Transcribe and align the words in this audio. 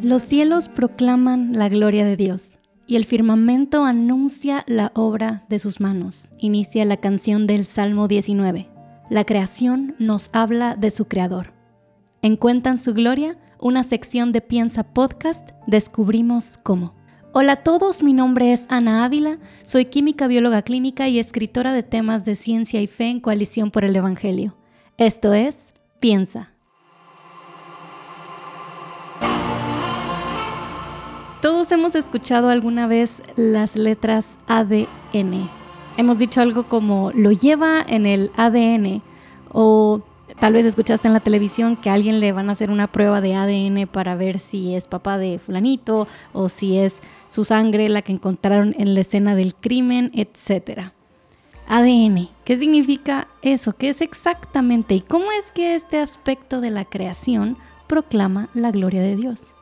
Los 0.00 0.22
cielos 0.22 0.68
proclaman 0.68 1.54
la 1.54 1.68
gloria 1.68 2.04
de 2.04 2.16
Dios 2.16 2.52
y 2.86 2.94
el 2.94 3.04
firmamento 3.04 3.84
anuncia 3.84 4.62
la 4.68 4.92
obra 4.94 5.44
de 5.48 5.58
sus 5.58 5.80
manos. 5.80 6.28
Inicia 6.38 6.84
la 6.84 6.98
canción 6.98 7.48
del 7.48 7.64
Salmo 7.64 8.06
19. 8.06 8.68
La 9.10 9.24
creación 9.24 9.96
nos 9.98 10.30
habla 10.32 10.76
de 10.76 10.90
su 10.90 11.06
creador. 11.06 11.52
En 12.22 12.36
Cuentan 12.36 12.78
su 12.78 12.94
gloria, 12.94 13.38
una 13.58 13.82
sección 13.82 14.30
de 14.30 14.40
Piensa 14.40 14.84
Podcast, 14.84 15.50
descubrimos 15.66 16.58
cómo. 16.62 16.94
Hola 17.32 17.52
a 17.52 17.62
todos, 17.64 18.02
mi 18.02 18.12
nombre 18.12 18.52
es 18.52 18.66
Ana 18.68 19.04
Ávila, 19.04 19.38
soy 19.62 19.86
química 19.86 20.28
bióloga 20.28 20.62
clínica 20.62 21.08
y 21.08 21.18
escritora 21.18 21.72
de 21.72 21.82
temas 21.82 22.24
de 22.24 22.36
ciencia 22.36 22.80
y 22.80 22.86
fe 22.86 23.10
en 23.10 23.20
Coalición 23.20 23.72
por 23.72 23.84
el 23.84 23.96
Evangelio. 23.96 24.56
Esto 24.96 25.34
es 25.34 25.72
Piensa. 25.98 26.57
Hemos 31.70 31.94
escuchado 31.94 32.48
alguna 32.48 32.86
vez 32.86 33.22
las 33.36 33.76
letras 33.76 34.38
ADN. 34.46 35.50
Hemos 35.98 36.16
dicho 36.16 36.40
algo 36.40 36.66
como 36.66 37.12
lo 37.14 37.30
lleva 37.30 37.84
en 37.86 38.06
el 38.06 38.32
ADN 38.36 39.02
o 39.52 40.00
tal 40.40 40.54
vez 40.54 40.64
escuchaste 40.64 41.08
en 41.08 41.14
la 41.14 41.20
televisión 41.20 41.76
que 41.76 41.90
a 41.90 41.94
alguien 41.94 42.20
le 42.20 42.32
van 42.32 42.48
a 42.48 42.52
hacer 42.52 42.70
una 42.70 42.86
prueba 42.86 43.20
de 43.20 43.34
ADN 43.34 43.86
para 43.86 44.14
ver 44.14 44.38
si 44.38 44.74
es 44.74 44.88
papá 44.88 45.18
de 45.18 45.38
fulanito 45.38 46.08
o 46.32 46.48
si 46.48 46.78
es 46.78 47.02
su 47.28 47.44
sangre 47.44 47.90
la 47.90 48.00
que 48.00 48.12
encontraron 48.12 48.74
en 48.78 48.94
la 48.94 49.00
escena 49.00 49.34
del 49.34 49.54
crimen, 49.54 50.10
etc. 50.14 50.92
ADN, 51.68 52.30
¿qué 52.46 52.56
significa 52.56 53.28
eso? 53.42 53.74
¿Qué 53.74 53.90
es 53.90 54.00
exactamente? 54.00 54.94
¿Y 54.94 55.00
cómo 55.02 55.32
es 55.32 55.50
que 55.50 55.74
este 55.74 55.98
aspecto 55.98 56.62
de 56.62 56.70
la 56.70 56.86
creación 56.86 57.58
proclama 57.86 58.48
la 58.54 58.70
gloria 58.70 59.02
de 59.02 59.16
Dios? 59.16 59.52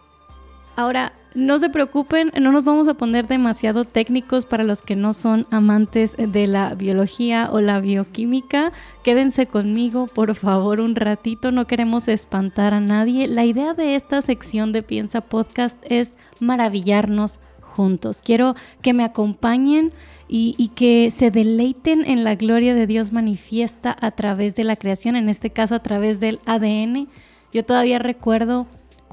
Ahora, 0.77 1.15
no 1.35 1.59
se 1.59 1.71
preocupen, 1.71 2.33
no 2.41 2.53
nos 2.53 2.65
vamos 2.65 2.87
a 2.87 2.95
poner 2.95 3.27
demasiado 3.27 3.85
técnicos 3.85 4.45
para 4.47 4.63
los 4.63 4.83
que 4.83 4.95
no 4.95 5.15
son 5.15 5.47
amantes 5.51 6.17
de 6.19 6.47
la 6.47 6.75
biología 6.75 7.49
o 7.51 7.61
la 7.61 7.81
bioquímica. 7.81 8.73
Quédense 9.03 9.47
conmigo, 9.47 10.07
por 10.07 10.35
favor, 10.35 10.81
un 10.81 10.95
ratito, 10.95 11.51
no 11.51 11.67
queremos 11.67 12.09
espantar 12.09 12.75
a 12.75 12.81
nadie. 12.81 13.27
La 13.27 13.47
idea 13.47 13.73
de 13.73 13.97
esta 13.97 14.21
sección 14.21 14.73
de 14.73 14.83
Piensa 14.83 15.23
Podcast 15.23 15.79
es 15.83 16.17
maravillarnos 16.41 17.41
juntos. 17.61 18.21
Quiero 18.23 18.55
que 18.83 18.93
me 18.93 19.05
acompañen 19.05 19.91
y, 20.29 20.55
y, 20.59 20.69
que 20.69 21.11
se 21.11 21.31
deleiten 21.31 22.05
en 22.05 22.25
la 22.25 22.35
gloria 22.35 22.75
de 22.75 22.87
Dios 22.87 23.13
manifiesta 23.13 23.97
a 24.01 24.11
través 24.11 24.57
de 24.57 24.65
la 24.65 24.77
creación, 24.77 25.17
en 25.17 25.29
este 25.29 25.51
caso 25.51 25.75
a 25.75 25.83
través 25.83 26.19
del 26.19 26.41
ADN. 26.47 27.09
Yo 27.53 27.65
todavía 27.65 27.99
recuerdo 27.99 28.67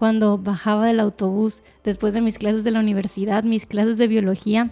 cuando 0.03 0.37
bajaba 0.37 0.87
del 0.87 0.99
autobús 0.99 1.63
después 1.85 2.13
de 2.13 2.19
mis 2.19 2.37
clases 2.37 2.65
de 2.65 2.71
la 2.71 2.81
universidad, 2.81 3.45
mis 3.45 3.65
clases 3.65 3.97
de 3.97 4.09
biología, 4.09 4.69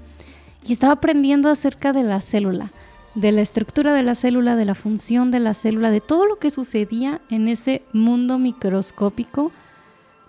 y 0.68 0.74
estaba 0.74 0.92
aprendiendo 0.92 1.48
acerca 1.48 1.94
de 1.94 2.04
la 2.04 2.20
célula, 2.20 2.74
de 3.16 3.32
la 3.32 3.40
estructura 3.40 3.94
de 3.94 4.04
la 4.04 4.14
célula, 4.14 4.58
de 4.58 4.66
la 4.66 4.76
función 4.76 5.32
de 5.32 5.40
la 5.40 5.54
célula, 5.54 5.90
de 5.90 6.02
todo 6.02 6.26
lo 6.26 6.38
que 6.38 6.52
sucedía 6.52 7.22
en 7.30 7.48
ese 7.48 7.82
mundo 7.94 8.40
microscópico, 8.40 9.54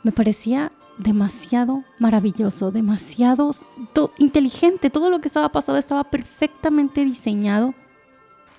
me 0.04 0.12
parecía 0.12 0.70
demasiado 0.98 1.82
maravilloso, 1.98 2.70
demasiado 2.70 3.50
inteligente. 4.18 4.88
Todo 4.88 5.10
lo 5.10 5.20
que 5.20 5.26
estaba 5.26 5.48
pasando 5.48 5.80
estaba 5.80 6.04
perfectamente 6.04 7.04
diseñado 7.04 7.74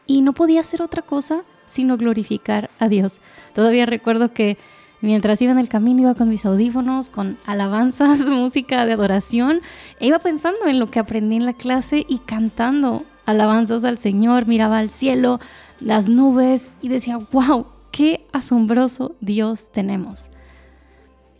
y 0.07 0.21
no 0.21 0.33
podía 0.33 0.59
hacer 0.59 0.81
otra 0.81 1.03
cosa 1.03 1.43
sino 1.67 1.95
glorificar 1.95 2.69
a 2.79 2.89
Dios. 2.89 3.21
Todavía 3.55 3.85
recuerdo 3.85 4.33
que 4.33 4.57
Mientras 5.03 5.41
iba 5.41 5.51
en 5.51 5.59
el 5.59 5.67
camino, 5.67 5.99
iba 5.99 6.15
con 6.15 6.29
mis 6.29 6.45
audífonos, 6.45 7.09
con 7.09 7.37
alabanzas, 7.45 8.21
música 8.25 8.85
de 8.85 8.93
adoración, 8.93 9.61
e 9.99 10.07
iba 10.07 10.19
pensando 10.19 10.65
en 10.65 10.79
lo 10.79 10.89
que 10.89 10.99
aprendí 10.99 11.35
en 11.35 11.45
la 11.45 11.51
clase 11.51 12.05
y 12.07 12.19
cantando 12.19 13.03
alabanzas 13.25 13.83
al 13.83 13.97
Señor, 13.97 14.47
miraba 14.47 14.77
al 14.77 14.89
cielo, 14.89 15.41
las 15.81 16.07
nubes 16.07 16.71
y 16.81 16.87
decía, 16.87 17.17
wow, 17.33 17.65
qué 17.91 18.25
asombroso 18.31 19.13
Dios 19.19 19.73
tenemos. 19.73 20.29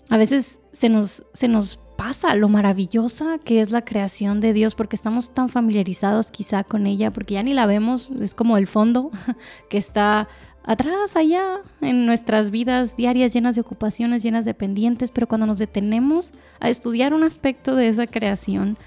A 0.10 0.18
veces 0.18 0.60
se 0.74 0.90
nos, 0.90 1.24
se 1.32 1.48
nos 1.48 1.80
pasa 1.96 2.36
lo 2.36 2.50
maravillosa 2.50 3.38
que 3.38 3.62
es 3.62 3.72
la 3.72 3.86
creación 3.86 4.42
de 4.42 4.52
Dios 4.52 4.76
porque 4.76 4.98
estamos 4.98 5.34
tan 5.34 5.48
familiarizados 5.48 6.32
quizá 6.32 6.66
con 6.66 6.86
ella 6.86 7.12
porque 7.12 7.36
ya 7.36 7.44
ni 7.44 7.54
la 7.54 7.66
vemos, 7.66 8.10
es 8.20 8.34
como 8.34 8.58
el 8.58 8.68
fondo 8.68 9.10
que 9.70 9.78
está 9.78 10.28
atrás, 10.64 11.16
allá, 11.16 11.62
en 11.82 12.06
nuestras 12.06 12.52
vidas 12.52 12.96
diarias 12.96 13.34
llenas 13.34 13.56
de 13.56 13.62
ocupaciones, 13.62 14.24
llenas 14.24 14.46
de 14.46 14.54
pendientes, 14.54 15.12
pero 15.12 15.28
cuando 15.28 15.46
nos 15.46 15.58
detenemos 15.58 16.32
a 16.60 16.70
estudiar 16.70 17.14
un 17.14 17.24
aspecto 17.24 17.76
de 17.76 17.90
esa 17.90 18.08
creación, 18.08 18.78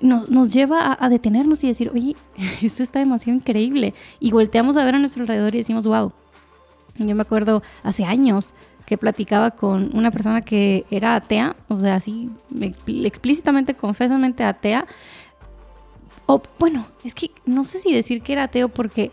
nos, 0.00 0.30
nos 0.30 0.52
lleva 0.52 0.96
a, 0.98 1.08
detenernos 1.08 1.62
y 1.64 1.68
decir, 1.68 1.90
oye, 1.92 2.16
esto 2.62 2.82
está 2.82 2.98
demasiado 2.98 3.36
increíble. 3.36 3.94
Y 4.20 4.32
volteamos 4.32 4.76
a 4.76 4.84
ver 4.84 4.94
a 4.94 4.98
nuestro 4.98 5.22
alrededor 5.22 5.54
y 5.54 5.58
decimos, 5.58 5.86
wow. 5.86 6.12
Yo 6.96 7.14
me 7.14 7.22
acuerdo 7.22 7.62
hace 7.82 8.04
años 8.04 8.54
que 8.86 8.98
platicaba 8.98 9.50
con 9.52 9.96
una 9.96 10.10
persona 10.10 10.42
que 10.42 10.84
era 10.90 11.16
atea, 11.16 11.56
o 11.68 11.78
sea, 11.78 11.96
así 11.96 12.30
explícitamente, 12.60 13.74
confesamente 13.74 14.44
atea. 14.44 14.86
O 16.26 16.40
bueno, 16.58 16.86
es 17.02 17.14
que 17.14 17.30
no 17.46 17.64
sé 17.64 17.80
si 17.80 17.92
decir 17.92 18.22
que 18.22 18.32
era 18.32 18.44
ateo 18.44 18.68
porque 18.68 19.10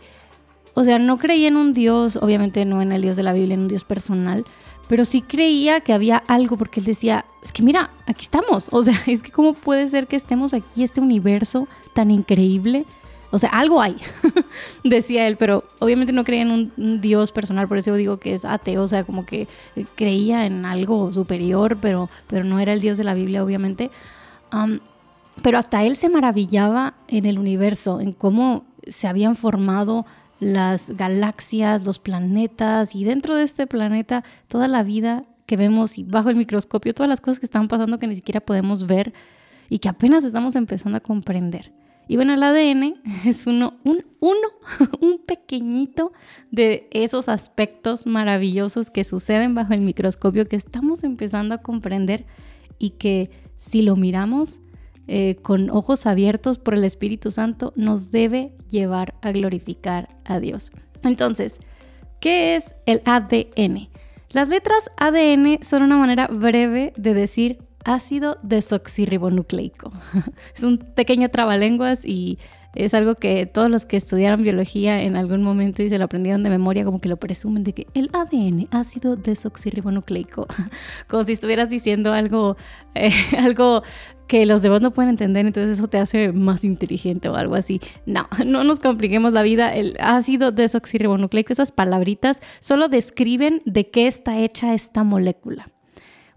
o 0.74 0.84
sea, 0.84 0.98
no 0.98 1.18
creía 1.18 1.48
en 1.48 1.56
un 1.56 1.74
Dios, 1.74 2.16
obviamente 2.16 2.64
no 2.64 2.80
en 2.82 2.92
el 2.92 3.02
Dios 3.02 3.16
de 3.16 3.22
la 3.22 3.32
Biblia, 3.32 3.54
en 3.54 3.62
un 3.62 3.68
Dios 3.68 3.84
personal, 3.84 4.44
pero 4.88 5.04
sí 5.04 5.22
creía 5.22 5.80
que 5.80 5.92
había 5.92 6.16
algo 6.16 6.56
porque 6.56 6.80
él 6.80 6.86
decía, 6.86 7.24
es 7.42 7.52
que 7.52 7.62
mira, 7.62 7.90
aquí 8.06 8.22
estamos, 8.22 8.68
o 8.72 8.82
sea, 8.82 8.94
es 9.06 9.22
que 9.22 9.30
cómo 9.30 9.54
puede 9.54 9.88
ser 9.88 10.06
que 10.06 10.16
estemos 10.16 10.54
aquí, 10.54 10.82
este 10.82 11.00
universo 11.00 11.68
tan 11.94 12.10
increíble. 12.10 12.84
O 13.30 13.38
sea, 13.38 13.48
algo 13.48 13.80
hay, 13.80 13.96
decía 14.84 15.26
él, 15.26 15.38
pero 15.38 15.64
obviamente 15.78 16.12
no 16.12 16.24
creía 16.24 16.42
en 16.42 16.72
un, 16.76 17.00
Dios 17.00 17.32
personal, 17.32 17.66
por 17.66 17.78
eso 17.78 17.94
digo 17.94 18.18
que 18.18 18.34
es 18.34 18.44
ateo, 18.44 18.82
o 18.82 18.88
sea, 18.88 19.04
como 19.04 19.24
que 19.24 19.48
creía 19.94 20.44
en 20.44 20.66
algo 20.66 21.10
superior, 21.14 21.78
pero, 21.80 22.10
pero 22.26 22.44
no 22.44 22.60
era 22.60 22.74
el 22.74 22.82
Dios 22.82 22.98
de 22.98 23.04
la 23.04 23.14
Biblia, 23.14 23.42
obviamente. 23.42 23.90
pero 25.40 25.56
hasta 25.56 25.82
él 25.84 25.96
se 25.96 26.10
maravillaba 26.10 26.92
en 27.08 27.24
el 27.24 27.38
universo, 27.38 28.00
en 28.00 28.12
cómo 28.12 28.66
se 28.86 29.08
habían 29.08 29.34
formado 29.34 30.04
las 30.42 30.90
galaxias, 30.90 31.84
los 31.84 31.98
planetas 31.98 32.94
y 32.94 33.04
dentro 33.04 33.36
de 33.36 33.44
este 33.44 33.66
planeta 33.66 34.24
toda 34.48 34.68
la 34.68 34.82
vida 34.82 35.24
que 35.46 35.56
vemos 35.56 35.98
y 35.98 36.04
bajo 36.04 36.30
el 36.30 36.36
microscopio, 36.36 36.94
todas 36.94 37.08
las 37.08 37.20
cosas 37.20 37.38
que 37.38 37.46
están 37.46 37.68
pasando 37.68 37.98
que 37.98 38.06
ni 38.06 38.16
siquiera 38.16 38.40
podemos 38.40 38.86
ver 38.86 39.12
y 39.68 39.78
que 39.78 39.88
apenas 39.88 40.24
estamos 40.24 40.56
empezando 40.56 40.98
a 40.98 41.00
comprender. 41.00 41.72
Y 42.08 42.16
bueno, 42.16 42.34
el 42.34 42.42
ADN 42.42 42.96
es 43.24 43.46
uno, 43.46 43.74
un, 43.84 44.04
uno, 44.20 44.48
un 45.00 45.18
pequeñito 45.18 46.12
de 46.50 46.88
esos 46.90 47.28
aspectos 47.28 48.06
maravillosos 48.06 48.90
que 48.90 49.04
suceden 49.04 49.54
bajo 49.54 49.74
el 49.74 49.80
microscopio 49.80 50.48
que 50.48 50.56
estamos 50.56 51.04
empezando 51.04 51.54
a 51.54 51.58
comprender 51.58 52.26
y 52.78 52.90
que 52.90 53.30
si 53.58 53.82
lo 53.82 53.94
miramos 53.94 54.60
eh, 55.08 55.36
con 55.42 55.70
ojos 55.70 56.06
abiertos 56.06 56.58
por 56.58 56.74
el 56.74 56.84
Espíritu 56.84 57.30
Santo, 57.30 57.72
nos 57.76 58.10
debe 58.10 58.52
llevar 58.70 59.14
a 59.22 59.32
glorificar 59.32 60.08
a 60.24 60.38
Dios. 60.38 60.72
Entonces, 61.02 61.60
¿qué 62.20 62.56
es 62.56 62.74
el 62.86 63.02
ADN? 63.04 63.88
Las 64.30 64.48
letras 64.48 64.90
ADN 64.96 65.58
son 65.62 65.82
una 65.82 65.96
manera 65.96 66.26
breve 66.26 66.92
de 66.96 67.14
decir 67.14 67.58
ácido 67.84 68.38
desoxirribonucleico. 68.42 69.92
es 70.56 70.62
un 70.62 70.78
pequeño 70.78 71.30
trabalenguas 71.30 72.04
y 72.04 72.38
es 72.74 72.94
algo 72.94 73.14
que 73.14 73.44
todos 73.46 73.70
los 73.70 73.84
que 73.84 73.98
estudiaron 73.98 74.42
biología 74.42 75.02
en 75.02 75.16
algún 75.16 75.42
momento 75.42 75.82
y 75.82 75.88
se 75.88 75.98
lo 75.98 76.06
aprendieron 76.06 76.42
de 76.42 76.50
memoria, 76.50 76.84
como 76.84 77.00
que 77.00 77.08
lo 77.08 77.18
presumen 77.18 77.64
de 77.64 77.74
que 77.74 77.86
el 77.92 78.08
ADN, 78.12 78.68
ácido 78.70 79.16
desoxirribonucleico, 79.16 80.46
como 81.08 81.24
si 81.24 81.32
estuvieras 81.32 81.68
diciendo 81.68 82.12
algo, 82.12 82.56
eh, 82.94 83.12
algo 83.38 83.82
que 84.32 84.46
los 84.46 84.62
demás 84.62 84.80
no 84.80 84.94
pueden 84.94 85.10
entender, 85.10 85.44
entonces 85.44 85.76
eso 85.76 85.88
te 85.88 85.98
hace 85.98 86.32
más 86.32 86.64
inteligente 86.64 87.28
o 87.28 87.36
algo 87.36 87.54
así. 87.54 87.82
No, 88.06 88.28
no 88.46 88.64
nos 88.64 88.80
compliquemos 88.80 89.34
la 89.34 89.42
vida. 89.42 89.74
El 89.74 89.94
ácido 90.00 90.52
desoxirribonucleico, 90.52 91.52
esas 91.52 91.70
palabritas, 91.70 92.40
solo 92.58 92.88
describen 92.88 93.60
de 93.66 93.90
qué 93.90 94.06
está 94.06 94.38
hecha 94.38 94.72
esta 94.72 95.04
molécula. 95.04 95.68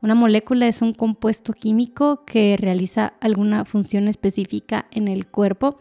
Una 0.02 0.14
molécula 0.14 0.68
es 0.68 0.82
un 0.82 0.92
compuesto 0.94 1.54
químico 1.54 2.26
que 2.26 2.58
realiza 2.58 3.14
alguna 3.22 3.64
función 3.64 4.10
específica 4.10 4.88
en 4.92 5.08
el 5.08 5.28
cuerpo 5.28 5.80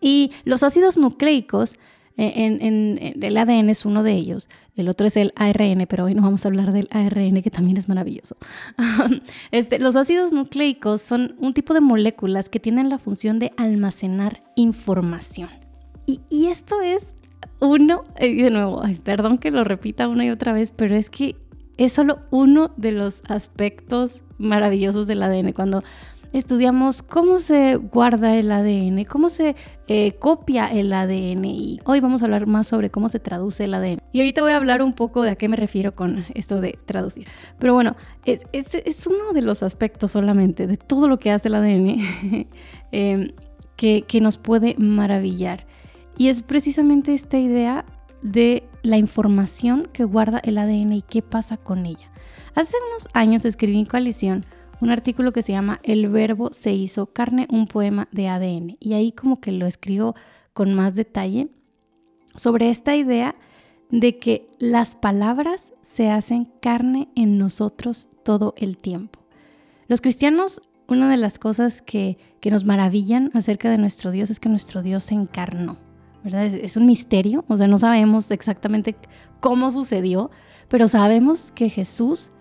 y 0.00 0.32
los 0.44 0.64
ácidos 0.64 0.98
nucleicos, 0.98 1.76
eh, 2.16 2.32
en, 2.60 2.98
el 3.22 3.36
ADN 3.36 3.68
es 3.68 3.84
uno 3.84 4.02
de 4.02 4.12
ellos, 4.12 4.48
el 4.74 4.88
otro 4.88 5.06
es 5.06 5.16
el 5.16 5.32
ARN, 5.36 5.86
pero 5.88 6.04
hoy 6.04 6.14
no 6.14 6.22
vamos 6.22 6.44
a 6.44 6.48
hablar 6.48 6.72
del 6.72 6.88
ARN, 6.90 7.42
que 7.42 7.50
también 7.50 7.76
es 7.76 7.88
maravilloso. 7.88 8.36
este, 9.50 9.78
los 9.78 9.96
ácidos 9.96 10.32
nucleicos 10.32 11.02
son 11.02 11.36
un 11.38 11.52
tipo 11.52 11.74
de 11.74 11.80
moléculas 11.80 12.48
que 12.48 12.60
tienen 12.60 12.88
la 12.88 12.98
función 12.98 13.38
de 13.38 13.52
almacenar 13.56 14.40
información. 14.54 15.50
Y, 16.06 16.46
esto 16.46 16.80
es 16.82 17.14
uno, 17.60 18.04
y 18.20 18.40
de 18.40 18.50
nuevo, 18.50 18.82
perdón 19.02 19.38
que 19.38 19.50
lo 19.50 19.64
repita 19.64 20.08
una 20.08 20.24
y 20.24 20.30
otra 20.30 20.52
vez, 20.52 20.70
pero 20.70 20.94
es 20.94 21.10
que 21.10 21.36
es 21.76 21.92
solo 21.92 22.20
uno 22.30 22.72
de 22.76 22.92
los 22.92 23.22
aspectos 23.28 24.22
maravillosos 24.38 25.06
del 25.06 25.22
ADN. 25.22 25.52
Cuando 25.52 25.82
estudiamos 26.38 27.02
cómo 27.02 27.40
se 27.40 27.76
guarda 27.76 28.36
el 28.36 28.52
ADN, 28.52 29.04
cómo 29.04 29.30
se 29.30 29.56
eh, 29.88 30.12
copia 30.18 30.66
el 30.66 30.92
ADN 30.92 31.44
y 31.44 31.80
hoy 31.84 32.00
vamos 32.00 32.20
a 32.20 32.26
hablar 32.26 32.46
más 32.46 32.68
sobre 32.68 32.90
cómo 32.90 33.08
se 33.08 33.20
traduce 33.20 33.64
el 33.64 33.74
ADN. 33.74 33.98
Y 34.12 34.20
ahorita 34.20 34.42
voy 34.42 34.52
a 34.52 34.56
hablar 34.56 34.82
un 34.82 34.92
poco 34.92 35.22
de 35.22 35.30
a 35.30 35.36
qué 35.36 35.48
me 35.48 35.56
refiero 35.56 35.94
con 35.94 36.26
esto 36.34 36.60
de 36.60 36.78
traducir. 36.84 37.26
Pero 37.58 37.74
bueno, 37.74 37.96
es, 38.24 38.44
es, 38.52 39.06
uno 39.06 39.32
de 39.32 39.42
los 39.42 39.62
aspectos 39.62 40.12
solamente 40.12 40.66
de 40.66 40.76
todo 40.76 41.08
lo 41.08 41.18
que 41.18 41.30
hace 41.30 41.48
el 41.48 41.54
ADN 41.54 42.46
em, 42.92 43.32
que, 43.76 44.02
que 44.02 44.20
nos 44.20 44.36
puede 44.36 44.74
maravillar. 44.78 45.66
Y 46.18 46.28
es 46.28 46.42
precisamente 46.42 47.14
esta 47.14 47.38
idea 47.38 47.86
de 48.22 48.64
la 48.82 48.98
información 48.98 49.88
que 49.92 50.04
guarda 50.04 50.40
el 50.44 50.58
ADN 50.58 50.92
y 50.92 51.02
qué 51.02 51.22
pasa 51.22 51.56
con 51.56 51.86
ella. 51.86 52.10
Hace 52.54 52.76
unos 52.90 53.08
años 53.12 53.44
escribí 53.44 53.78
en 53.78 53.86
Coalición 53.86 54.46
un 54.80 54.90
artículo 54.90 55.32
que 55.32 55.42
se 55.42 55.52
llama 55.52 55.80
El 55.82 56.08
verbo 56.08 56.52
se 56.52 56.72
hizo 56.72 57.06
carne, 57.06 57.46
un 57.50 57.66
poema 57.66 58.08
de 58.12 58.28
ADN. 58.28 58.76
Y 58.80 58.94
ahí 58.94 59.12
como 59.12 59.40
que 59.40 59.52
lo 59.52 59.66
escribo 59.66 60.14
con 60.52 60.74
más 60.74 60.94
detalle 60.94 61.48
sobre 62.34 62.70
esta 62.70 62.96
idea 62.96 63.34
de 63.90 64.18
que 64.18 64.50
las 64.58 64.96
palabras 64.96 65.72
se 65.82 66.10
hacen 66.10 66.50
carne 66.60 67.08
en 67.14 67.38
nosotros 67.38 68.08
todo 68.24 68.54
el 68.56 68.78
tiempo. 68.78 69.20
Los 69.88 70.00
cristianos, 70.00 70.60
una 70.88 71.08
de 71.08 71.16
las 71.16 71.38
cosas 71.38 71.82
que, 71.82 72.18
que 72.40 72.50
nos 72.50 72.64
maravillan 72.64 73.30
acerca 73.34 73.70
de 73.70 73.78
nuestro 73.78 74.10
Dios 74.10 74.30
es 74.30 74.40
que 74.40 74.48
nuestro 74.48 74.82
Dios 74.82 75.04
se 75.04 75.14
encarnó. 75.14 75.78
Es, 76.32 76.76
un 76.76 76.86
misterio, 76.86 77.44
o 77.46 77.56
sea, 77.56 77.68
no 77.68 77.78
sabemos 77.78 78.30
exactamente 78.32 78.96
cómo 79.40 79.70
sucedió, 79.70 80.30
pero 80.68 80.88
sabemos 80.88 81.52
que 81.52 81.70
Jesús 81.70 82.32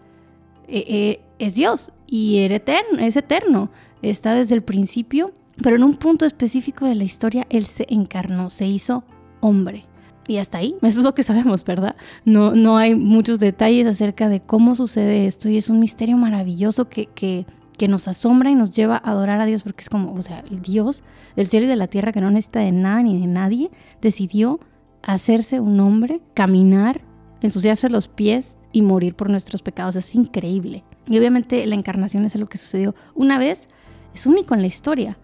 eh, 0.68 0.86
eh, 0.88 1.22
es 1.40 1.56
Dios 1.56 1.92
y 2.08 2.40
eterno, 2.40 3.00
es 3.00 3.16
eterno, 3.16 3.70
está 4.02 4.34
desde 4.34 4.56
el 4.56 4.64
principio, 4.64 5.34
pero 5.62 5.76
en 5.76 5.84
un 5.84 5.96
punto 5.96 6.26
específico 6.26 6.86
de 6.86 6.96
la 6.96 7.04
historia 7.04 7.46
Él 7.50 7.66
se 7.66 7.86
encarnó, 7.90 8.50
se 8.50 8.68
hizo 8.68 9.04
hombre. 9.42 9.86
Y 10.28 10.38
hasta 10.38 10.58
ahí, 10.58 10.76
eso 10.82 11.00
es 11.00 11.06
lo 11.06 11.14
que 11.14 11.22
sabemos, 11.22 11.64
¿verdad? 11.64 11.96
No, 12.24 12.56
no 12.56 12.78
hay 12.78 12.96
muchos 12.96 13.40
detalles 13.40 13.86
acerca 13.86 14.28
de 14.28 14.42
cómo 14.42 14.74
sucede 14.74 15.28
esto 15.28 15.50
y 15.50 15.58
es 15.58 15.70
un 15.70 15.80
misterio 15.80 16.18
maravilloso 16.18 16.90
que, 16.90 17.06
que 17.06 17.46
que 17.76 17.88
nos 17.88 18.08
asombra 18.08 18.50
y 18.50 18.56
nos 18.56 18.74
lleva 18.74 18.96
a 19.04 19.12
adorar 19.12 19.42
a 19.42 19.46
Dios, 19.46 19.64
porque 19.64 19.82
es 19.82 19.90
como, 19.90 20.14
o 20.14 20.22
sea, 20.22 20.44
el 20.50 20.62
Dios 20.62 21.04
del 21.36 21.48
cielo 21.48 21.66
y 21.66 21.70
de 21.70 21.76
la 21.76 21.88
tierra 21.88 22.12
que 22.12 22.22
no 22.22 22.30
necesita 22.30 22.60
de 22.60 22.72
nada 22.72 23.04
ni 23.04 23.20
de 23.20 23.28
nadie, 23.28 23.72
decidió 24.02 24.60
hacerse 25.04 25.60
un 25.60 25.80
hombre, 25.80 26.22
caminar, 26.34 27.02
ensuciarse 27.42 27.90
los 27.90 28.08
pies 28.08 28.58
y 28.72 28.82
morir 28.82 29.16
por 29.16 29.30
nuestros 29.30 29.62
pecados. 29.62 29.96
Es 29.96 30.16
increíble. 30.16 30.84
Y 31.08 31.18
obviamente 31.18 31.66
la 31.66 31.76
encarnación 31.76 32.26
es 32.26 32.36
algo 32.36 32.50
que 32.50 32.58
sucedió 32.58 32.96
una 33.14 33.38
vez, 33.38 33.70
es 34.14 34.26
único 34.26 34.54
en 34.54 34.62
la 34.62 34.68
historia. 34.68 35.18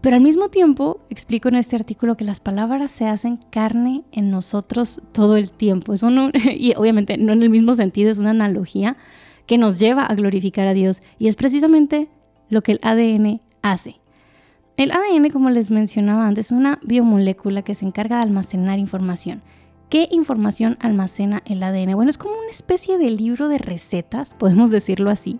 Pero 0.00 0.14
al 0.14 0.22
mismo 0.22 0.48
tiempo, 0.48 1.00
explico 1.10 1.48
en 1.48 1.56
este 1.56 1.74
artículo 1.74 2.16
que 2.16 2.24
las 2.24 2.38
palabras 2.38 2.90
se 2.92 3.06
hacen 3.06 3.38
carne 3.50 4.04
en 4.12 4.30
nosotros 4.30 5.00
todo 5.12 5.36
el 5.36 5.50
tiempo. 5.50 5.94
Y 6.56 6.74
obviamente 6.76 7.18
no 7.18 7.32
en 7.32 7.42
el 7.42 7.50
mismo 7.50 7.74
sentido, 7.74 8.10
es 8.10 8.18
una 8.18 8.30
analogía, 8.30 8.96
que 9.46 9.58
nos 9.58 9.78
lleva 9.80 10.04
a 10.04 10.14
glorificar 10.14 10.68
a 10.68 10.74
Dios 10.74 11.02
y 11.18 11.26
es 11.26 11.34
precisamente 11.34 12.08
lo 12.50 12.62
que 12.62 12.72
el 12.72 12.80
ADN 12.82 13.40
hace. 13.62 13.96
El 14.76 14.92
ADN, 14.92 15.30
como 15.30 15.50
les 15.50 15.70
mencionaba 15.70 16.28
antes, 16.28 16.46
es 16.46 16.52
una 16.52 16.78
biomolécula 16.84 17.62
que 17.62 17.74
se 17.74 17.84
encarga 17.84 18.16
de 18.16 18.22
almacenar 18.22 18.78
información. 18.78 19.42
¿Qué 19.88 20.06
información 20.10 20.76
almacena 20.80 21.42
el 21.46 21.62
ADN? 21.62 21.94
Bueno, 21.94 22.10
es 22.10 22.18
como 22.18 22.34
una 22.34 22.50
especie 22.50 22.98
de 22.98 23.10
libro 23.10 23.48
de 23.48 23.56
recetas, 23.56 24.34
podemos 24.34 24.70
decirlo 24.70 25.10
así, 25.10 25.38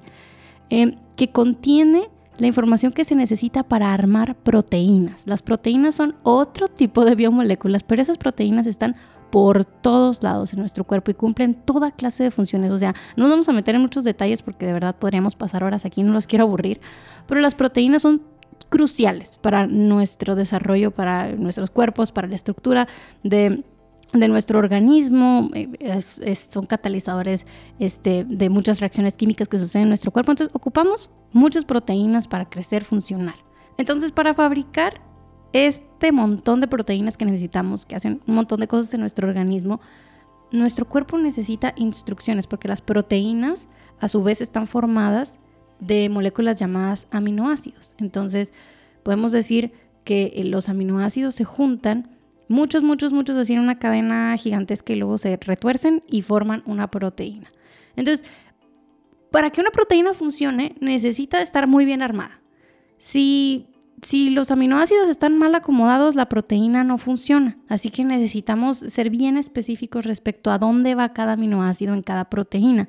eh, 0.71 0.97
que 1.17 1.29
contiene 1.31 2.09
la 2.39 2.47
información 2.47 2.93
que 2.93 3.05
se 3.05 3.15
necesita 3.15 3.63
para 3.63 3.93
armar 3.93 4.37
proteínas. 4.37 5.27
Las 5.27 5.43
proteínas 5.43 5.97
son 5.97 6.15
otro 6.23 6.69
tipo 6.69 7.05
de 7.05 7.15
biomoléculas, 7.15 7.83
pero 7.83 8.01
esas 8.01 8.17
proteínas 8.17 8.67
están 8.67 8.97
por 9.31 9.67
todos 9.67 10.23
lados 10.23 10.55
en 10.55 10.61
nuestro 10.61 10.85
cuerpo 10.85 11.11
y 11.11 11.15
cumplen 11.15 11.53
toda 11.53 11.91
clase 11.91 12.25
de 12.25 12.31
funciones. 12.31 12.73
O 12.73 12.79
sea, 12.79 12.95
no 13.17 13.25
nos 13.25 13.31
vamos 13.31 13.49
a 13.51 13.53
meter 13.53 13.75
en 13.75 13.83
muchos 13.83 14.05
detalles 14.05 14.41
porque 14.41 14.65
de 14.65 14.73
verdad 14.73 14.97
podríamos 14.97 15.37
pasar 15.37 15.63
horas 15.63 15.85
aquí, 15.85 16.03
no 16.03 16.15
los 16.15 16.27
quiero 16.27 16.45
aburrir, 16.45 16.81
pero 17.27 17.43
las 17.43 17.55
proteínas 17.55 18.01
son 18.01 18.23
cruciales 18.71 19.37
para 19.39 19.67
nuestro 19.67 20.37
desarrollo, 20.37 20.91
para 20.91 21.33
nuestros 21.33 21.71
cuerpos, 21.71 22.13
para 22.13 22.29
la 22.29 22.35
estructura 22.35 22.89
de, 23.23 23.63
nuestro 24.13 24.59
organismo, 24.59 25.51
eh, 25.55 26.01
son 26.51 26.67
catalizadores 26.67 27.47
este, 27.79 28.25
de 28.25 28.49
muchas 28.49 28.81
reacciones 28.81 29.17
químicas 29.17 29.49
que 29.49 29.59
suceden 29.59 29.85
en 29.85 29.89
nuestro 29.89 30.11
cuerpo. 30.11 30.33
Entonces 30.33 30.55
ocupamos 30.55 31.11
muchas 31.33 31.65
proteínas 31.65 32.29
para 32.29 32.49
crecer, 32.49 32.85
funcionar. 32.85 33.37
Entonces 33.77 34.13
para 34.13 34.35
fabricar 34.35 35.01
este 35.53 36.13
montón 36.13 36.61
de 36.61 36.69
proteínas 36.69 37.17
que 37.17 37.25
necesitamos, 37.25 37.87
que 37.87 37.97
hacen 37.97 38.21
un 38.27 38.35
montón 38.35 38.61
de 38.61 38.69
cosas 38.69 38.93
en 38.95 39.01
nuestro 39.01 39.29
organismo, 39.29 39.81
nuestro 40.51 40.87
cuerpo 40.87 41.19
necesita 41.19 41.75
instrucciones 41.77 42.47
porque 42.47 42.69
las 42.69 42.81
proteínas 42.81 43.69
a 44.01 44.09
su 44.09 44.23
vez 44.23 44.41
están 44.41 44.67
formadas 44.67 45.39
de 45.81 46.09
moléculas 46.09 46.59
llamadas 46.59 47.07
aminoácidos. 47.11 47.95
Entonces, 47.99 48.53
podemos 49.03 49.33
decir 49.33 49.73
que 50.05 50.33
eh, 50.37 50.45
los 50.45 50.69
aminoácidos 50.69 51.35
se 51.35 51.45
juntan, 51.45 52.18
muchos, 52.49 52.83
muchos, 52.83 53.13
muchos, 53.13 53.37
así 53.37 53.55
en 53.55 53.61
una 53.61 53.79
cadena 53.79 54.37
gigantesca 54.37 54.93
y 54.93 54.97
luego 54.97 55.19
se 55.19 55.37
retuercen 55.37 56.03
y 56.09 56.23
forman 56.23 56.63
una 56.67 56.91
proteína. 56.91 57.53
Entonces, 57.97 58.27
para 59.31 59.51
que 59.51 59.61
una 59.61 59.71
proteína 59.71 60.15
funcione, 60.15 60.75
necesita 60.81 61.43
estar 61.43 61.67
muy 61.67 61.85
bien 61.85 62.03
armada. 62.03 62.41
Si 62.97 63.69
si 64.03 64.31
los 64.31 64.51
aminoácidos 64.51 65.09
están 65.09 65.39
mal 65.39 65.55
acomodados, 65.55 66.15
la 66.15 66.29
proteína 66.29 66.85
no 66.85 66.99
funciona. 66.99 67.59
Así 67.69 67.91
que 67.91 68.05
necesitamos 68.05 68.79
ser 68.79 69.11
bien 69.11 69.37
específicos 69.37 70.05
respecto 70.05 70.51
a 70.51 70.59
dónde 70.59 70.95
va 70.95 71.13
cada 71.13 71.33
aminoácido 71.33 71.95
en 71.95 72.03
cada 72.03 72.31
proteína. 72.31 72.89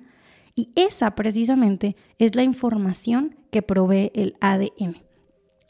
Y 0.56 0.72
esa 0.76 1.16
precisamente 1.16 1.96
es 2.18 2.36
la 2.36 2.44
información 2.44 3.36
que 3.50 3.62
provee 3.62 4.12
el 4.14 4.36
ADN. 4.40 5.02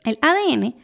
El 0.03 0.17
ADN, 0.21 0.75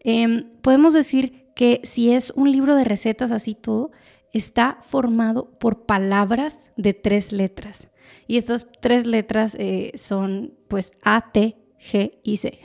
em, 0.00 0.50
podemos 0.62 0.92
decir 0.92 1.41
que 1.54 1.80
si 1.84 2.12
es 2.12 2.32
un 2.36 2.50
libro 2.50 2.74
de 2.74 2.84
recetas 2.84 3.30
así 3.30 3.54
todo, 3.54 3.90
está 4.32 4.78
formado 4.82 5.50
por 5.58 5.84
palabras 5.84 6.68
de 6.76 6.94
tres 6.94 7.32
letras. 7.32 7.88
Y 8.26 8.36
estas 8.36 8.66
tres 8.80 9.06
letras 9.06 9.54
eh, 9.58 9.92
son 9.94 10.54
pues 10.68 10.92
A, 11.02 11.32
T, 11.32 11.56
G 11.78 12.18
y 12.22 12.36
C. 12.38 12.58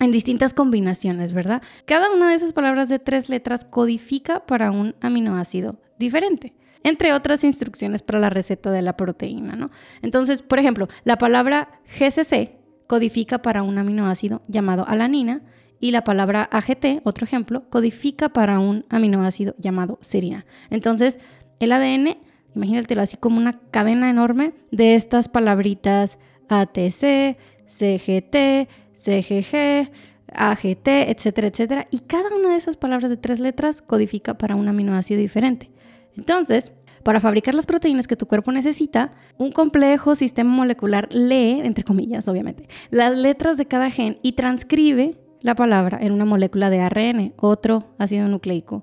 en 0.00 0.10
distintas 0.10 0.54
combinaciones, 0.54 1.32
¿verdad? 1.32 1.62
Cada 1.86 2.12
una 2.12 2.28
de 2.28 2.36
esas 2.36 2.52
palabras 2.52 2.88
de 2.88 2.98
tres 2.98 3.28
letras 3.28 3.64
codifica 3.64 4.46
para 4.46 4.70
un 4.70 4.94
aminoácido 5.00 5.80
diferente 5.98 6.54
entre 6.84 7.14
otras 7.14 7.42
instrucciones 7.42 8.02
para 8.02 8.20
la 8.20 8.30
receta 8.30 8.70
de 8.70 8.82
la 8.82 8.96
proteína, 8.96 9.56
¿no? 9.56 9.70
Entonces, 10.02 10.42
por 10.42 10.58
ejemplo, 10.58 10.86
la 11.02 11.16
palabra 11.16 11.80
GCC 11.98 12.58
codifica 12.86 13.40
para 13.40 13.62
un 13.62 13.78
aminoácido 13.78 14.42
llamado 14.46 14.86
alanina 14.86 15.40
y 15.84 15.90
la 15.90 16.02
palabra 16.02 16.48
AGT, 16.50 17.02
otro 17.04 17.26
ejemplo, 17.26 17.68
codifica 17.68 18.30
para 18.30 18.58
un 18.58 18.86
aminoácido 18.88 19.54
llamado 19.58 19.98
serina. 20.00 20.46
Entonces, 20.70 21.18
el 21.60 21.72
ADN, 21.72 22.16
imagínatelo 22.54 23.02
así 23.02 23.18
como 23.18 23.36
una 23.36 23.52
cadena 23.70 24.08
enorme 24.08 24.54
de 24.70 24.94
estas 24.94 25.28
palabritas 25.28 26.16
ATC, 26.48 27.36
CGT, 27.66 28.66
CGG, 28.94 29.90
AGT, 30.32 30.88
etcétera, 30.88 31.48
etcétera. 31.48 31.86
Y 31.90 31.98
cada 31.98 32.34
una 32.34 32.52
de 32.52 32.56
esas 32.56 32.78
palabras 32.78 33.10
de 33.10 33.18
tres 33.18 33.38
letras 33.38 33.82
codifica 33.82 34.38
para 34.38 34.56
un 34.56 34.66
aminoácido 34.66 35.20
diferente. 35.20 35.70
Entonces, 36.16 36.72
para 37.02 37.20
fabricar 37.20 37.54
las 37.54 37.66
proteínas 37.66 38.08
que 38.08 38.16
tu 38.16 38.24
cuerpo 38.24 38.52
necesita, 38.52 39.12
un 39.36 39.52
complejo 39.52 40.14
sistema 40.14 40.50
molecular 40.50 41.12
lee, 41.12 41.60
entre 41.62 41.84
comillas, 41.84 42.26
obviamente, 42.26 42.68
las 42.88 43.14
letras 43.14 43.58
de 43.58 43.66
cada 43.66 43.90
gen 43.90 44.16
y 44.22 44.32
transcribe 44.32 45.18
la 45.44 45.54
palabra 45.54 45.98
en 46.00 46.10
una 46.12 46.24
molécula 46.24 46.70
de 46.70 46.80
ARN, 46.80 47.34
otro 47.36 47.94
ácido 47.98 48.26
nucleico 48.28 48.82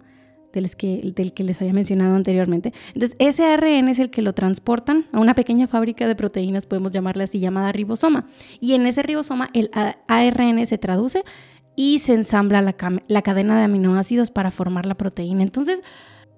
del 0.53 0.69
que, 0.75 1.11
del 1.15 1.33
que 1.33 1.43
les 1.43 1.59
había 1.59 1.73
mencionado 1.73 2.15
anteriormente. 2.15 2.71
Entonces, 2.93 3.15
ese 3.17 3.45
ARN 3.45 3.89
es 3.89 3.97
el 3.97 4.11
que 4.11 4.21
lo 4.21 4.33
transportan 4.33 5.07
a 5.11 5.19
una 5.19 5.33
pequeña 5.33 5.65
fábrica 5.65 6.07
de 6.07 6.15
proteínas, 6.15 6.67
podemos 6.67 6.91
llamarla 6.91 7.23
así, 7.23 7.39
llamada 7.39 7.71
ribosoma. 7.71 8.27
Y 8.59 8.73
en 8.73 8.85
ese 8.85 9.01
ribosoma 9.01 9.49
el 9.53 9.71
ARN 10.07 10.63
se 10.67 10.77
traduce 10.77 11.23
y 11.75 11.97
se 11.97 12.13
ensambla 12.13 12.61
la, 12.61 12.75
la 13.07 13.21
cadena 13.23 13.57
de 13.57 13.63
aminoácidos 13.63 14.29
para 14.29 14.51
formar 14.51 14.85
la 14.85 14.93
proteína. 14.93 15.41
Entonces, 15.41 15.81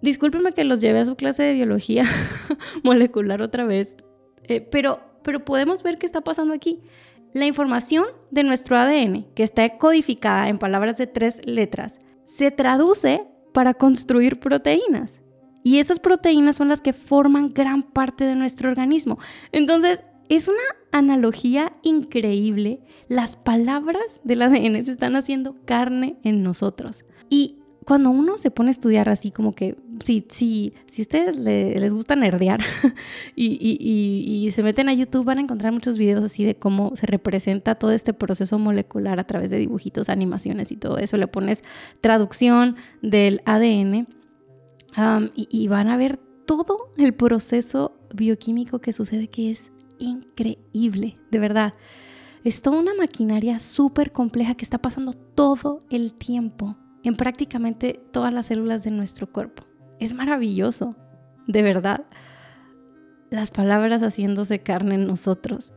discúlpenme 0.02 0.54
que 0.54 0.64
los 0.64 0.80
lleve 0.80 1.00
a 1.00 1.06
su 1.06 1.18
clase 1.18 1.44
de 1.44 1.54
biología 1.54 2.06
molecular 2.84 3.42
otra 3.42 3.66
vez, 3.66 3.98
eh, 4.44 4.62
pero, 4.62 5.02
pero 5.22 5.44
podemos 5.44 5.84
ver 5.84 5.98
qué 5.98 6.06
está 6.06 6.22
pasando 6.22 6.54
aquí. 6.54 6.80
La 7.34 7.46
información 7.46 8.06
de 8.30 8.44
nuestro 8.44 8.78
ADN, 8.78 9.26
que 9.34 9.42
está 9.42 9.78
codificada 9.78 10.50
en 10.50 10.60
palabras 10.60 10.98
de 10.98 11.08
tres 11.08 11.42
letras, 11.46 12.00
se 12.26 12.52
traduce 12.52 13.26
para 13.54 13.74
construir 13.74 14.40
proteínas. 14.40 15.22
Y 15.64 15.80
esas 15.80 16.00
proteínas 16.00 16.58
son 16.58 16.68
las 16.68 16.82
que 16.82 16.94
forman 16.94 17.54
gran 17.54 17.84
parte 17.84 18.26
de 18.26 18.36
nuestro 18.36 18.70
organismo. 18.70 19.18
Entonces, 19.52 20.04
es 20.30 20.48
una 20.48 20.58
analogía 20.92 21.74
increíble. 21.82 22.82
Las 23.08 23.36
palabras 23.36 24.22
del 24.24 24.44
ADN 24.44 24.86
se 24.86 24.92
están 24.92 25.16
haciendo 25.16 25.56
carne 25.66 26.18
en 26.24 26.44
nosotros. 26.44 27.04
Y 27.30 27.63
cuando 27.86 28.12
uno 28.12 28.38
se 28.38 28.52
pone 28.52 28.70
a 28.70 28.72
estudiar 28.72 29.10
así 29.10 29.32
como 29.32 29.54
que, 29.54 29.76
si, 30.04 30.26
si, 30.30 30.74
si 30.88 31.02
ustedes 31.02 31.38
les 31.38 31.94
gusta 31.94 32.16
nerdear 32.16 32.62
y, 33.36 34.50
se 34.52 34.62
meten 34.62 34.90
a 34.90 34.94
YouTube 34.94 35.26
van 35.26 35.40
a 35.40 35.42
encontrar 35.42 35.74
muchos 35.74 35.98
videos 35.98 36.24
así 36.24 36.44
de 36.44 36.56
cómo 36.56 36.96
se 36.96 37.08
representa 37.08 37.76
todo 37.76 37.92
este 37.92 38.14
proceso 38.14 38.60
molecular 38.60 39.20
a 39.20 39.24
través 39.24 39.50
de 39.50 39.58
dibujitos, 39.58 40.10
animaciones 40.10 40.72
y 40.72 40.76
todo 40.76 40.98
eso. 41.00 41.18
Le 41.18 41.28
pones 41.28 41.64
traducción 42.02 42.76
del 43.02 43.42
ADN 43.46 44.08
y 45.36 45.68
van 45.68 45.88
a 45.90 45.98
ver 45.98 46.20
todo 46.46 46.92
el 46.98 47.14
proceso 47.14 47.98
bioquímico 48.14 48.80
que 48.80 48.94
sucede 48.94 49.28
que 49.28 49.50
es 49.50 49.72
increíble, 49.98 51.18
de 51.32 51.40
verdad. 51.40 51.74
Es 52.44 52.62
toda 52.62 52.78
una 52.80 52.94
maquinaria 52.94 53.58
súper 53.58 54.12
compleja 54.12 54.56
que 54.56 54.66
está 54.66 54.78
pasando 54.78 55.14
todo 55.14 55.82
el 55.90 56.14
tiempo 56.14 56.78
en 57.04 57.16
prácticamente 57.16 58.00
todas 58.12 58.34
las 58.34 58.48
células 58.48 58.84
de 58.84 58.92
nuestro 58.92 59.28
cuerpo. 59.28 59.64
Es 60.00 60.14
maravilloso, 60.14 60.96
de 61.48 61.62
verdad. 61.62 62.06
Las 63.30 63.52
palabras 63.52 64.02
haciéndose 64.02 64.60
carne 64.60 64.96
en 64.96 65.08
nosotros. 65.08 65.74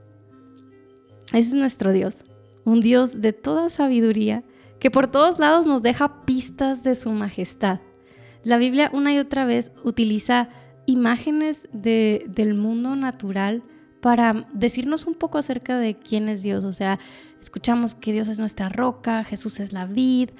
Ese 1.29 1.49
es 1.49 1.55
nuestro 1.55 1.93
Dios, 1.93 2.25
un 2.65 2.81
Dios 2.81 3.21
de 3.21 3.33
toda 3.33 3.69
sabiduría 3.69 4.45
que 4.79 4.91
por 4.91 5.11
todos 5.11 5.39
lados 5.39 5.67
nos 5.67 5.83
deja 5.83 6.25
pistas 6.25 6.83
de 6.83 6.95
su 6.95 7.11
majestad. 7.11 7.81
La 8.45 8.59
Biblia 8.59 8.91
una 8.93 9.13
y 9.13 9.19
otra 9.19 9.45
vez 9.45 9.73
utiliza 9.85 10.49
imágenes 10.87 11.69
del 11.73 12.55
mundo 12.55 12.95
natural 12.95 13.65
para 14.01 14.47
decirnos 14.53 15.07
un 15.07 15.15
poco 15.15 15.39
acerca 15.39 15.79
de 15.79 15.97
quién 15.99 16.29
es 16.29 16.43
Dios. 16.43 16.65
O 16.65 16.73
sea, 16.73 17.01
escuchamos 17.41 17.95
que 17.95 18.13
Dios 18.13 18.29
es 18.29 18.39
nuestra 18.39 18.69
roca, 18.69 19.25
Jesús 19.25 19.59
es 19.59 19.73
la 19.73 19.87
vid, 19.87 20.31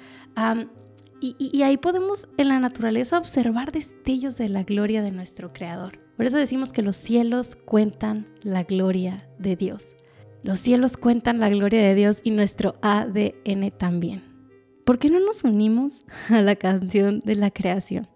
y, 1.19 1.63
ahí 1.63 1.77
podemos 1.77 2.29
en 2.37 2.49
la 2.49 2.59
naturaleza 2.59 3.17
observar 3.17 3.71
destellos 3.71 4.37
de 4.37 4.49
la 4.49 4.63
gloria 4.63 5.01
de 5.01 5.11
nuestro 5.11 5.51
Creador. 5.51 5.99
Por 6.15 6.25
eso 6.25 6.37
decimos 6.37 6.71
que 6.71 6.81
los 6.81 6.95
cielos 6.95 7.55
cuentan 7.55 8.27
la 8.41 8.63
gloria 8.63 9.27
de 9.39 9.55
Dios. 9.55 9.95
Los 10.43 10.59
cielos 10.59 10.97
cuentan 10.97 11.39
la 11.39 11.49
gloria 11.49 11.81
de 11.81 11.95
Dios 11.95 12.21
y 12.23 12.31
nuestro 12.31 12.75
ADN 12.81 13.71
también. 13.77 14.23
¿Por 14.85 14.99
qué 14.99 15.09
no 15.09 15.19
nos 15.19 15.43
unimos 15.43 16.05
a 16.29 16.41
la 16.41 16.55
canción 16.55 17.19
de 17.19 17.35
la 17.35 17.51
creación? 17.51 18.07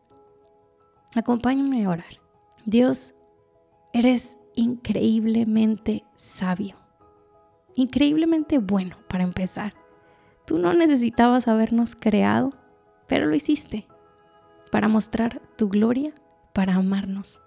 Acompáñame 1.15 1.85
a 1.85 1.89
orar. 1.89 2.21
Dios, 2.65 3.13
eres 3.93 4.37
increíblemente 4.55 6.03
sabio, 6.15 6.75
increíblemente 7.75 8.59
bueno 8.59 8.97
para 9.09 9.23
empezar. 9.23 9.73
Tú 10.45 10.57
no 10.57 10.73
necesitabas 10.73 11.47
habernos 11.47 11.95
creado, 11.95 12.51
pero 13.11 13.25
lo 13.25 13.35
hiciste 13.35 13.85
para 14.71 14.87
mostrar 14.87 15.41
tu 15.57 15.67
gloria, 15.67 16.13
para 16.53 16.75
amarnos. 16.75 17.41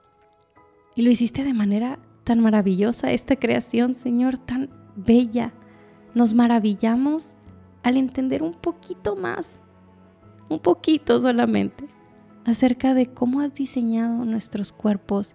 Y 0.94 1.00
lo 1.00 1.10
hiciste 1.10 1.42
de 1.42 1.54
manera 1.54 1.98
tan 2.22 2.40
maravillosa, 2.40 3.12
esta 3.12 3.36
creación, 3.36 3.94
Señor, 3.94 4.36
tan 4.36 4.68
bella. 4.94 5.54
Nos 6.12 6.34
maravillamos 6.34 7.32
al 7.82 7.96
entender 7.96 8.42
un 8.42 8.52
poquito 8.52 9.16
más, 9.16 9.58
un 10.50 10.58
poquito 10.58 11.18
solamente, 11.18 11.86
acerca 12.44 12.92
de 12.92 13.06
cómo 13.06 13.40
has 13.40 13.54
diseñado 13.54 14.26
nuestros 14.26 14.70
cuerpos, 14.70 15.34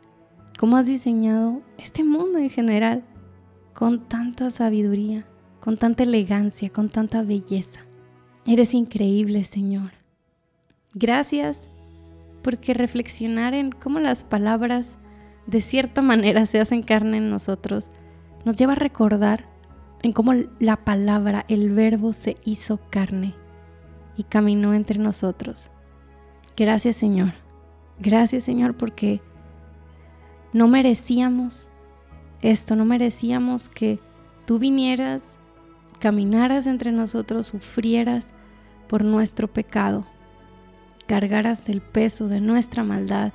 cómo 0.59 0.77
has 0.77 0.85
diseñado 0.85 1.63
este 1.79 2.03
mundo 2.03 2.37
en 2.37 2.51
general, 2.51 3.03
con 3.73 4.07
tanta 4.07 4.51
sabiduría, 4.51 5.25
con 5.59 5.77
tanta 5.77 6.03
elegancia, 6.03 6.69
con 6.69 6.89
tanta 6.89 7.23
belleza. 7.23 7.79
Eres 8.45 8.75
increíble, 8.75 9.43
Señor. 9.43 9.98
Gracias 10.93 11.69
porque 12.41 12.73
reflexionar 12.73 13.53
en 13.53 13.71
cómo 13.71 13.99
las 13.99 14.23
palabras 14.23 14.97
de 15.45 15.61
cierta 15.61 16.01
manera 16.01 16.45
se 16.45 16.59
hacen 16.59 16.83
carne 16.83 17.17
en 17.17 17.29
nosotros 17.29 17.91
nos 18.45 18.57
lleva 18.57 18.73
a 18.73 18.75
recordar 18.75 19.45
en 20.01 20.13
cómo 20.13 20.33
la 20.59 20.77
palabra, 20.77 21.45
el 21.49 21.71
verbo 21.71 22.13
se 22.13 22.37
hizo 22.45 22.79
carne 22.89 23.35
y 24.15 24.23
caminó 24.23 24.73
entre 24.73 24.99
nosotros. 24.99 25.71
Gracias 26.55 26.95
Señor. 26.95 27.33
Gracias 27.99 28.43
Señor 28.43 28.77
porque 28.77 29.21
no 30.53 30.67
merecíamos 30.67 31.67
esto, 32.41 32.75
no 32.75 32.85
merecíamos 32.85 33.67
que 33.69 33.99
tú 34.45 34.57
vinieras 34.57 35.35
caminaras 35.99 36.65
entre 36.65 36.91
nosotros, 36.91 37.47
sufrieras 37.47 38.33
por 38.87 39.03
nuestro 39.03 39.47
pecado, 39.47 40.05
cargaras 41.09 41.67
el 41.69 41.81
peso 41.81 42.27
de 42.27 42.39
nuestra 42.39 42.83
maldad 42.83 43.33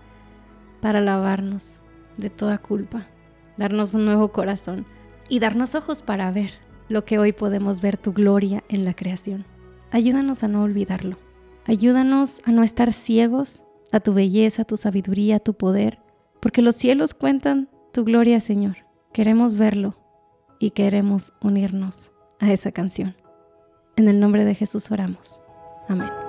para 0.81 1.01
lavarnos 1.01 1.81
de 2.17 2.31
toda 2.31 2.59
culpa, 2.59 3.09
darnos 3.57 3.95
un 3.95 4.05
nuevo 4.05 4.29
corazón 4.29 4.87
y 5.29 5.41
darnos 5.41 5.75
ojos 5.75 6.01
para 6.01 6.31
ver 6.31 6.53
lo 6.89 7.05
que 7.05 7.19
hoy 7.19 7.33
podemos 7.33 7.81
ver 7.81 7.97
tu 7.97 8.13
gloria 8.13 8.63
en 8.69 8.85
la 8.85 8.95
creación. 8.95 9.45
Ayúdanos 9.91 10.45
a 10.45 10.49
no 10.49 10.63
olvidarlo. 10.63 11.17
Ayúdanos 11.67 12.43
a 12.45 12.53
no 12.53 12.63
estar 12.63 12.93
ciegos 12.93 13.65
a 13.91 13.99
tu 13.99 14.15
belleza, 14.15 14.65
tu 14.65 14.77
sabiduría, 14.77 15.41
tu 15.41 15.55
poder, 15.55 15.99
porque 16.39 16.63
los 16.63 16.77
cielos 16.77 17.13
cuentan 17.13 17.69
tu 17.93 18.05
gloria, 18.05 18.39
Señor. 18.39 18.77
Queremos 19.13 19.57
verlo 19.57 19.97
y 20.61 20.71
queremos 20.71 21.33
unirnos 21.43 22.13
a 22.39 22.53
esa 22.53 22.71
canción. 22.71 23.17
En 23.97 24.07
el 24.07 24.21
nombre 24.21 24.45
de 24.45 24.55
Jesús 24.55 24.93
oramos. 24.93 25.41
Amén. 25.89 26.24